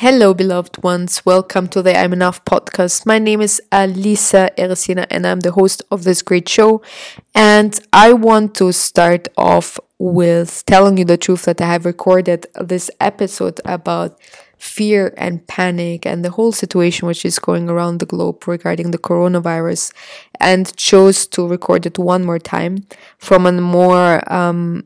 [0.00, 1.26] Hello, beloved ones.
[1.26, 3.04] Welcome to the I'm Enough podcast.
[3.04, 6.82] My name is Alisa Keresina, and I'm the host of this great show.
[7.34, 12.46] And I want to start off with telling you the truth that I have recorded
[12.60, 14.16] this episode about
[14.56, 18.98] fear and panic and the whole situation which is going around the globe regarding the
[18.98, 19.92] coronavirus,
[20.38, 22.86] and chose to record it one more time
[23.18, 24.84] from a more um,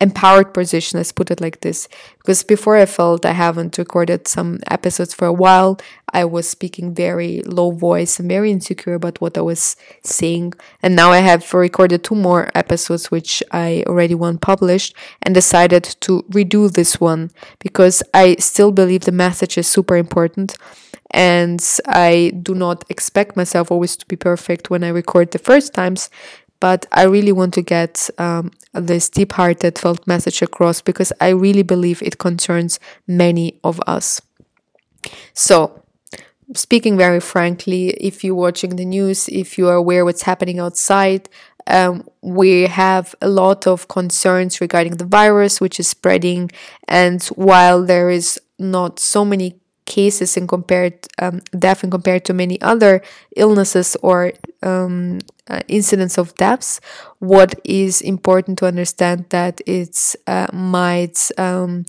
[0.00, 1.88] empowered position let's put it like this.
[2.18, 5.78] Because before i felt i haven't recorded some episodes for a while
[6.12, 10.52] i was speaking very low voice and very insecure about what i was saying.
[10.82, 15.84] And now i have recorded two more episodes which i already want published and decided
[16.00, 20.56] to redo this one because i still believe the message is super important
[21.12, 25.72] and i do not expect myself always to be perfect when i record the first
[25.72, 26.10] times
[26.60, 31.30] but I really want to get um, this deep hearted felt message across because I
[31.30, 34.20] really believe it concerns many of us.
[35.34, 35.82] So,
[36.54, 41.28] speaking very frankly, if you're watching the news, if you are aware what's happening outside,
[41.66, 46.50] um, we have a lot of concerns regarding the virus which is spreading,
[46.86, 52.34] and while there is not so many cases in compared um, death in compared to
[52.34, 53.02] many other
[53.36, 56.80] illnesses or um, uh, incidents of deaths
[57.20, 61.84] what is important to understand that it's uh, might um,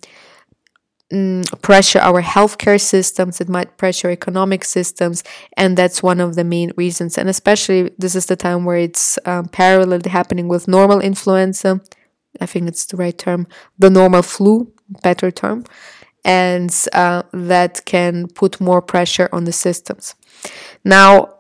[1.11, 5.23] mm, pressure our healthcare systems it might pressure economic systems
[5.55, 7.17] and that's one of the main reasons.
[7.17, 11.81] And especially this is the time where it's um, parallelly happening with normal influenza.
[12.39, 13.47] I think it's the right term
[13.79, 15.65] the normal flu better term
[16.27, 20.13] and uh, that can put more pressure on the systems.
[20.83, 21.33] Now,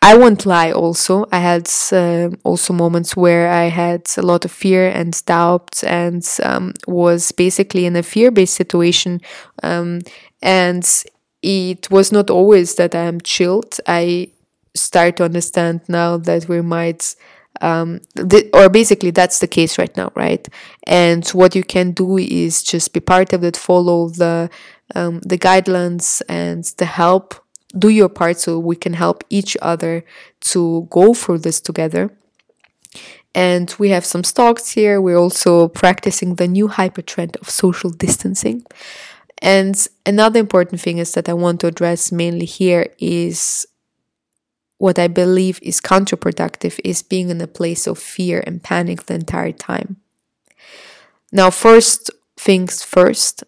[0.00, 1.26] I won't lie also.
[1.30, 6.26] I had uh, also moments where I had a lot of fear and doubt and
[6.42, 9.20] um, was basically in a fear based situation.
[9.62, 10.00] Um,
[10.40, 10.88] and
[11.42, 13.76] it was not always that I am chilled.
[13.86, 14.30] I
[14.74, 17.14] start to understand now that we might
[17.60, 18.00] um,
[18.52, 20.46] or basically that's the case right now, right?
[20.86, 24.50] And what you can do is just be part of it, follow the
[24.94, 27.34] um, the guidelines and the help.
[27.76, 30.04] Do your part so we can help each other
[30.52, 32.10] to go through this together.
[33.34, 35.00] And we have some stocks here.
[35.00, 38.64] We're also practicing the new hyper trend of social distancing.
[39.42, 43.66] And another important thing is that I want to address mainly here is
[44.78, 49.14] what I believe is counterproductive is being in a place of fear and panic the
[49.14, 49.96] entire time.
[51.30, 53.44] Now, first things first,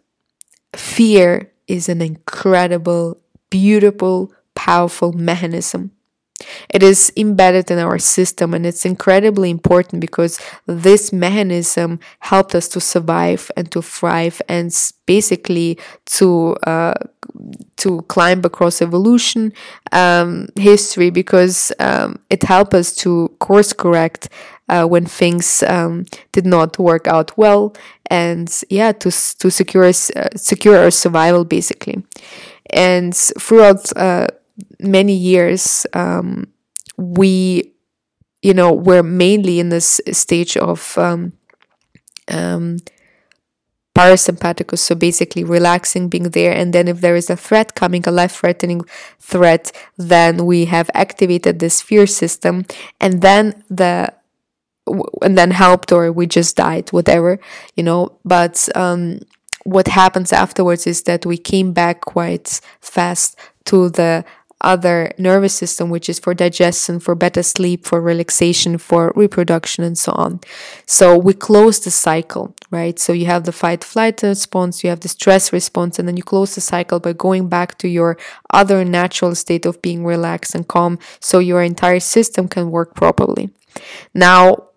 [0.75, 5.93] fear is an incredible, beautiful, powerful mechanism
[6.69, 12.69] it is embedded in our system and it's incredibly important because this mechanism helped us
[12.69, 14.73] to survive and to thrive and
[15.07, 16.95] basically to uh,
[17.77, 19.53] to climb across evolution
[19.93, 24.29] um, history because um, it helped us to course correct
[24.69, 27.75] uh, when things um, did not work out well
[28.07, 32.03] and yeah to to secure uh, secure our survival basically.
[32.73, 34.29] And throughout uh,
[34.79, 36.53] many years, um,
[36.97, 37.73] we,
[38.43, 41.33] you know, were mainly in this stage of um,
[42.29, 42.79] um,
[44.75, 48.81] so basically relaxing, being there, and then if there is a threat coming, a life-threatening
[49.19, 52.65] threat, then we have activated this fear system,
[52.99, 54.13] and then the
[55.23, 57.39] and then helped or we just died whatever
[57.77, 58.19] you know.
[58.25, 59.21] But um
[59.65, 64.25] what happens afterwards is that we came back quite fast to the
[64.61, 69.97] other nervous system, which is for digestion, for better sleep, for relaxation, for reproduction, and
[69.97, 70.41] so on.
[70.87, 72.99] So we close the cycle, right?
[72.99, 76.23] So you have the fight flight response, you have the stress response, and then you
[76.23, 78.19] close the cycle by going back to your
[78.51, 83.51] other natural state of being relaxed and calm so your entire system can work properly.
[84.15, 84.69] Now,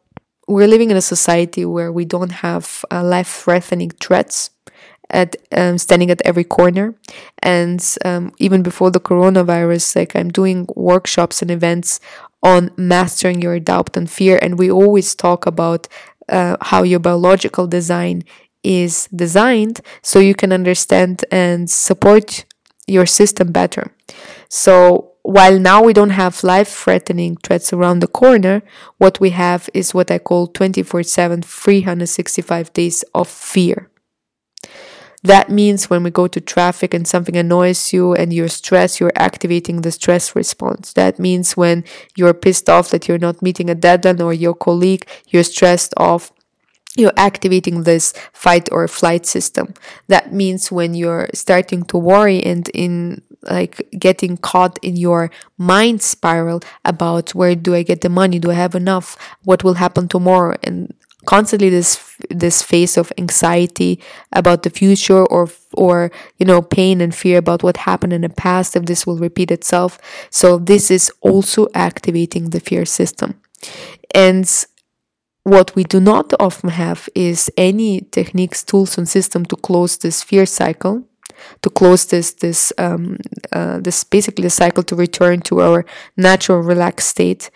[0.48, 4.50] we're living in a society where we don't have uh, life threatening threats
[5.14, 6.96] at um, standing at every corner.
[7.42, 12.00] And um, even before the coronavirus like i'm doing workshops and events
[12.42, 14.38] on mastering your doubt and fear.
[14.42, 15.88] And we always talk about
[16.28, 18.24] uh, how your biological design
[18.64, 22.46] is designed so you can understand and support
[22.88, 23.94] your system better.
[24.50, 28.62] So while now we don't have life threatening threats around the corner,
[28.98, 33.90] what we have is what I call 24 7, 365 days of fear.
[35.24, 39.14] That means when we go to traffic and something annoys you and you're stressed, you're
[39.16, 40.94] activating the stress response.
[40.94, 41.86] That means when
[42.16, 46.32] you're pissed off that you're not meeting a deadline or your colleague, you're stressed off
[46.96, 49.74] you're activating this fight or flight system.
[50.08, 56.02] That means when you're starting to worry and in like getting caught in your mind
[56.02, 58.40] spiral about where do I get the money?
[58.40, 59.18] Do I have enough?
[59.44, 60.56] What will happen tomorrow?
[60.64, 60.94] And
[61.26, 64.00] constantly this this phase of anxiety
[64.32, 68.30] about the future or or you know pain and fear about what happened in the
[68.30, 70.00] past if this will repeat itself
[70.30, 73.40] so this is also activating the fear system
[74.14, 74.66] and
[75.44, 80.24] what we do not often have is any techniques, tools, and system to close this
[80.24, 81.04] fear cycle,
[81.62, 83.18] to close this this um,
[83.52, 85.86] uh, this basically the cycle to return to our
[86.16, 87.52] natural relaxed state.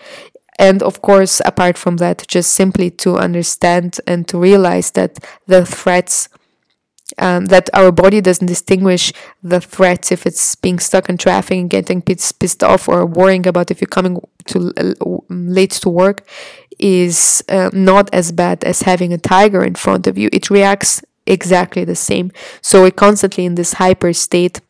[0.59, 5.65] And of course, apart from that, just simply to understand and to realize that the
[5.65, 6.29] threats
[7.19, 11.69] um, that our body doesn't distinguish the threats if it's being stuck in traffic and
[11.69, 14.73] getting pissed, off or worrying about if you're coming too
[15.29, 16.27] late to work
[16.79, 20.29] is uh, not as bad as having a tiger in front of you.
[20.31, 22.31] It reacts exactly the same.
[22.61, 24.61] So we're constantly in this hyper state,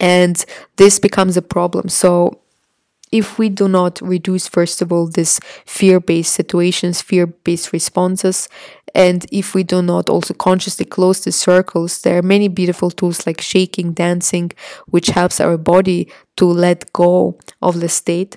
[0.00, 0.44] and
[0.76, 1.88] this becomes a problem.
[1.88, 2.40] So
[3.12, 8.48] if we do not reduce, first of all, this fear based situations, fear based responses,
[8.94, 13.26] and if we do not also consciously close the circles, there are many beautiful tools
[13.26, 14.50] like shaking, dancing,
[14.86, 18.36] which helps our body to let go of the state.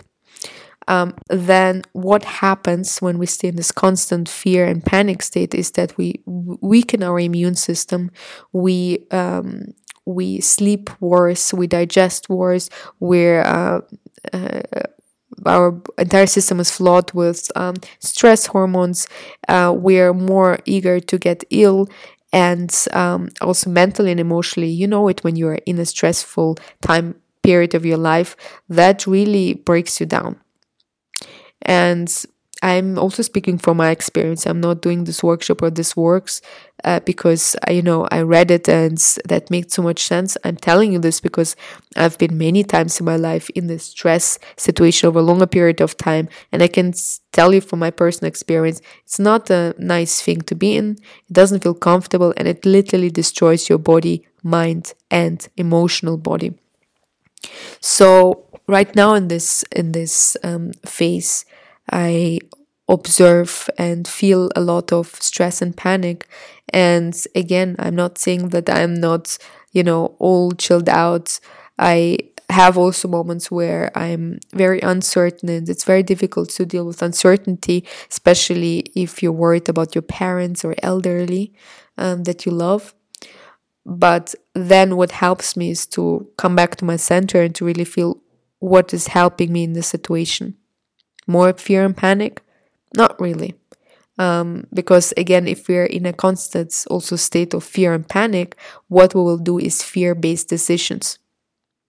[0.88, 5.72] Um, then what happens when we stay in this constant fear and panic state is
[5.72, 8.12] that we weaken our immune system.
[8.52, 9.74] We um,
[10.06, 13.80] we sleep worse we digest worse we're uh,
[15.46, 19.08] our entire system is flawed with um, stress hormones.
[19.48, 21.88] Uh, we're more eager to get ill
[22.32, 24.70] and um, also mentally and emotionally.
[24.70, 28.36] You know it when you're in a stressful time period of your life.
[28.70, 30.40] That really breaks you down.
[31.62, 32.26] And
[32.64, 34.46] I'm also speaking from my experience.
[34.46, 36.42] I'm not doing this workshop or this works
[36.86, 40.38] uh, because you know I read it and that makes so much sense.
[40.46, 41.58] I'm telling you this because
[41.98, 45.82] I've been many times in my life in this stress situation over a longer period
[45.82, 46.94] of time, and I can
[47.34, 50.92] tell you from my personal experience, it's not a nice thing to be in.
[51.30, 56.54] It doesn't feel comfortable, and it literally destroys your body, mind, and emotional body.
[57.82, 61.46] So right now in this in this um, phase
[61.92, 62.40] I
[62.90, 66.28] observe and feel a lot of stress and panic.
[66.70, 69.38] And again, I'm not saying that I'm not,
[69.72, 71.40] you know, all chilled out.
[71.80, 72.18] I
[72.50, 77.86] have also moments where I'm very uncertain and it's very difficult to deal with uncertainty,
[78.10, 81.54] especially if you're worried about your parents or elderly
[81.98, 82.94] um, that you love.
[83.86, 87.86] But then what helps me is to come back to my center and to really
[87.86, 88.22] feel
[88.60, 90.56] what is helping me in this situation.
[91.28, 92.42] More fear and panic?
[92.96, 93.56] Not really.
[94.18, 98.56] Um, because again, if we're in a constant also state of fear and panic,
[98.88, 101.18] what we will do is fear based decisions.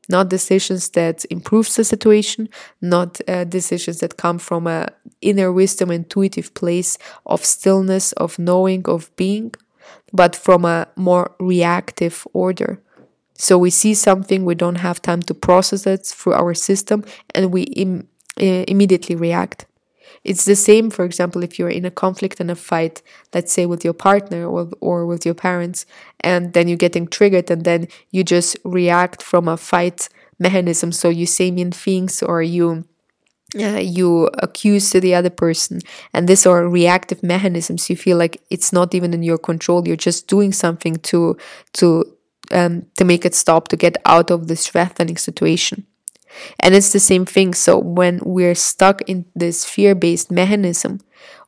[0.08, 2.48] Not decisions that improves the situation,
[2.80, 4.88] not uh, decisions that come from a
[5.22, 9.54] inner wisdom, intuitive place of stillness, of knowing, of being,
[10.12, 12.80] but from a more reactive order.
[13.36, 17.04] So we see something, we don't have time to process it through our system,
[17.34, 18.08] and we Im-
[18.40, 19.66] uh, immediately react.
[20.22, 23.02] It's the same, for example, if you're in a conflict and a fight,
[23.34, 25.84] let's say with your partner or, or with your parents,
[26.20, 30.92] and then you're getting triggered, and then you just react from a fight mechanism.
[30.92, 32.84] So you say mean things or you
[33.58, 35.80] uh, you accuse to the other person
[36.12, 39.96] and these are reactive mechanisms you feel like it's not even in your control you're
[39.96, 41.36] just doing something to
[41.72, 42.04] to
[42.50, 45.86] um, to make it stop to get out of this threatening situation
[46.60, 47.54] and it's the same thing.
[47.54, 51.00] So when we're stuck in this fear based mechanism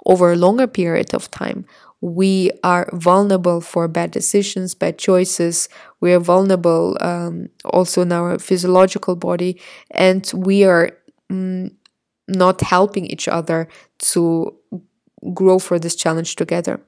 [0.04, 1.66] over a longer period of time,
[2.00, 5.68] we are vulnerable for bad decisions, bad choices.
[6.00, 10.90] We are vulnerable um, also in our physiological body, and we are
[11.30, 11.74] mm,
[12.28, 14.54] not helping each other to
[15.32, 16.80] grow for this challenge together.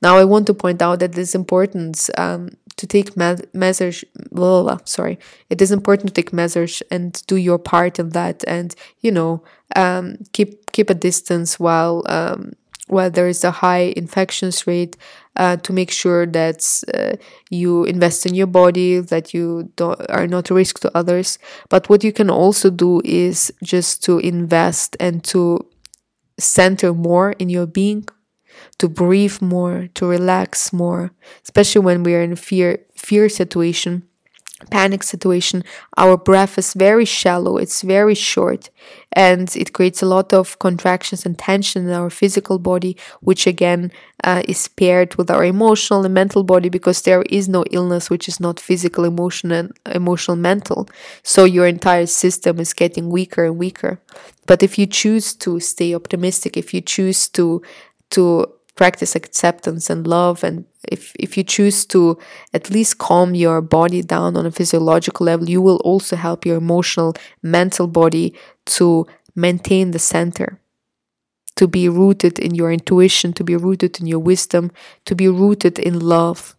[0.00, 4.04] Now, I want to point out that this importance um, to take me- measures.
[4.32, 5.18] Blah, blah, blah, sorry,
[5.50, 9.42] it is important to take measures and do your part in that, and you know,
[9.76, 12.52] um, keep keep a distance while um,
[12.88, 14.96] while there is a high infections rate.
[15.36, 17.14] Uh, to make sure that uh,
[17.48, 19.70] you invest in your body, that you
[20.08, 21.38] are not a risk to others.
[21.68, 25.64] But what you can also do is just to invest and to
[26.38, 28.06] center more in your being
[28.78, 31.12] to breathe more, to relax more,
[31.44, 34.02] especially when we are in fear fear situation.
[34.70, 35.62] panic situation,
[35.96, 38.70] our breath is very shallow, it's very short,
[39.12, 43.92] and it creates a lot of contractions and tension in our physical body, which again
[44.24, 48.26] uh, is paired with our emotional and mental body because there is no illness which
[48.26, 50.88] is not physical, emotional, and emotional, mental.
[51.22, 54.00] So your entire system is getting weaker and weaker.
[54.46, 57.62] But if you choose to stay optimistic, if you choose to
[58.10, 58.46] to
[58.76, 62.16] practice acceptance and love and if if you choose to
[62.54, 66.56] at least calm your body down on a physiological level you will also help your
[66.56, 67.12] emotional
[67.42, 68.32] mental body
[68.66, 70.60] to maintain the center
[71.56, 74.70] to be rooted in your intuition to be rooted in your wisdom
[75.04, 76.54] to be rooted in love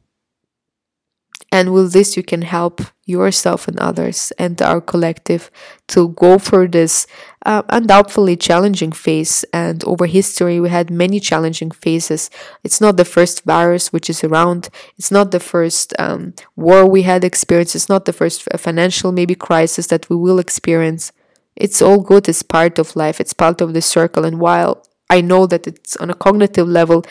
[1.52, 5.50] and with this, you can help yourself and others and our collective
[5.88, 7.08] to go through this
[7.44, 9.44] uh, undoubtedly challenging phase.
[9.52, 12.30] And over history, we had many challenging phases.
[12.64, 14.70] It's not the first virus which is around.
[14.98, 17.76] It's not the first um, war we had experienced.
[17.76, 21.12] It's not the first financial maybe crisis that we will experience.
[21.56, 22.30] It's all good.
[22.30, 23.20] It's part of life.
[23.20, 24.24] It's part of the circle.
[24.24, 27.04] And while I know that it's on a cognitive level,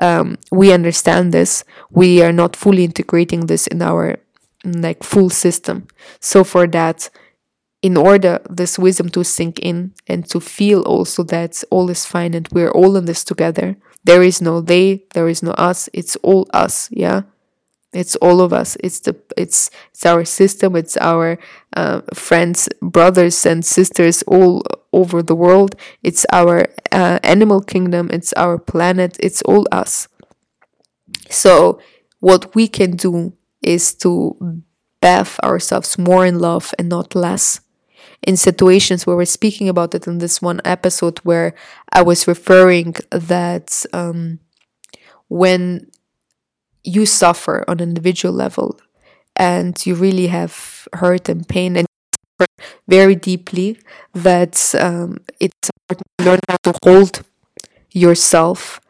[0.00, 1.64] um, we understand this.
[1.90, 4.16] We are not fully integrating this in our
[4.64, 5.88] like full system.
[6.20, 7.10] So for that,
[7.82, 12.32] in order this wisdom to sink in and to feel also that all is fine
[12.32, 13.76] and we're all in this together.
[14.04, 15.88] There is no they, there is no us.
[15.92, 16.88] It's all us.
[16.92, 17.22] Yeah.
[17.92, 18.76] It's all of us.
[18.80, 20.76] It's the it's it's our system.
[20.76, 21.38] It's our
[21.76, 25.76] uh, friends, brothers and sisters all over the world.
[26.02, 28.08] It's our uh, animal kingdom.
[28.10, 29.18] It's our planet.
[29.20, 30.08] It's all us.
[31.28, 31.80] So
[32.20, 34.62] what we can do is to
[35.00, 37.60] bath ourselves more in love and not less.
[38.22, 41.54] In situations where we're speaking about it in this one episode, where
[41.92, 44.38] I was referring that um,
[45.28, 45.90] when
[46.84, 48.78] you suffer on an individual level
[49.36, 51.86] and you really have hurt and pain and
[52.88, 53.78] very deeply
[54.14, 57.22] that um, it's important to learn how to hold
[57.92, 58.80] yourself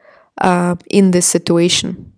[0.40, 2.12] uh, in this situation.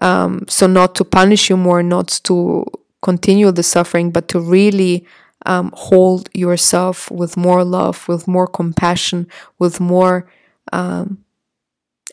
[0.00, 2.64] Um, so, not to punish you more, not to
[3.02, 5.06] continue the suffering, but to really
[5.46, 9.26] um, hold yourself with more love, with more compassion,
[9.58, 10.30] with more
[10.72, 11.18] um,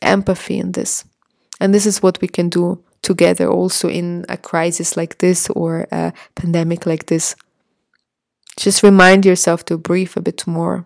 [0.01, 1.05] empathy in this.
[1.59, 5.87] And this is what we can do together also in a crisis like this or
[5.91, 7.35] a pandemic like this.
[8.57, 10.85] Just remind yourself to breathe a bit more,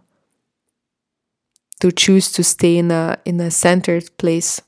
[1.80, 4.62] to choose to stay in a in a centered place,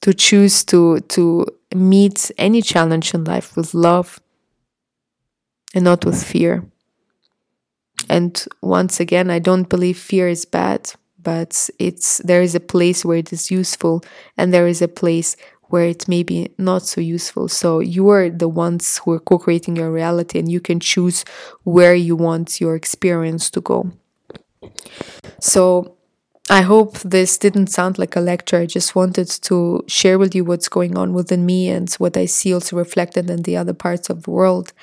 [0.00, 4.20] to choose to to meet any challenge in life with love
[5.74, 6.64] and not with fear.
[8.08, 13.04] And once again, I don't believe fear is bad but it's there is a place
[13.04, 14.02] where it is useful
[14.36, 15.36] and there is a place
[15.72, 17.48] where it may be not so useful.
[17.48, 21.24] So you are the ones who are co-creating your reality and you can choose
[21.64, 23.90] where you want your experience to go.
[25.40, 25.96] So
[26.50, 28.58] I hope this didn't sound like a lecture.
[28.58, 32.26] I just wanted to share with you what's going on within me and what I
[32.26, 34.74] see also reflected in the other parts of the world.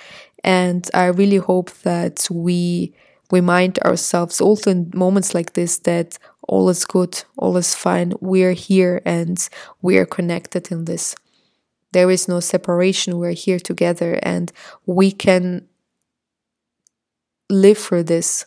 [0.43, 2.95] And I really hope that we
[3.31, 6.17] remind ourselves also in moments like this that
[6.47, 9.47] all is good, all is fine, we're here and
[9.81, 11.15] we are connected in this.
[11.91, 14.51] There is no separation, we're here together and
[14.85, 15.67] we can
[17.49, 18.45] live through this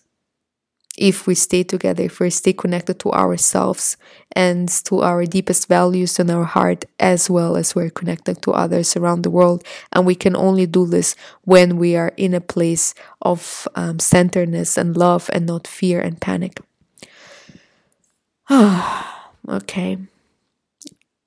[0.99, 3.97] if we stay together, if we stay connected to ourselves
[4.33, 8.97] and to our deepest values in our heart, as well as we're connected to others
[8.97, 9.65] around the world.
[9.93, 14.77] And we can only do this when we are in a place of um, centeredness
[14.77, 16.61] and love and not fear and panic.
[19.49, 19.99] okay.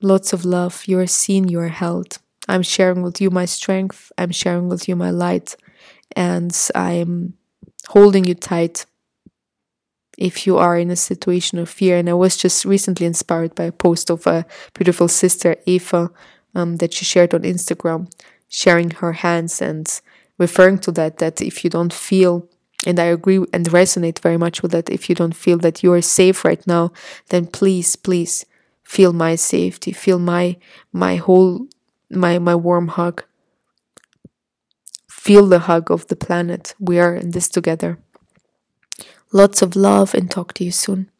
[0.02, 0.84] Lots of love.
[0.86, 2.20] You are seen, you are held.
[2.48, 4.12] I'm sharing with you my strength.
[4.20, 5.56] I'm sharing with you my light.
[6.16, 7.34] And I'm
[7.88, 8.86] holding you tight
[10.18, 11.98] if you are in a situation of fear.
[11.98, 16.12] And I was just recently inspired by a post of a beautiful sister, Eva,
[16.54, 18.12] um, that she shared on Instagram,
[18.48, 20.02] sharing her hands and
[20.38, 22.48] referring to that, that if you don't feel
[22.86, 24.90] and I agree and resonate very much with that.
[24.90, 26.92] If you don't feel that you are safe right now,
[27.30, 28.46] then please, please
[28.84, 30.58] feel my safety, feel my
[30.94, 31.68] my whole
[32.10, 33.24] my my warm hug.
[35.10, 36.76] Feel the hug of the planet.
[36.80, 37.98] We are in this together.
[39.36, 41.12] Lots of love and talk to you soon.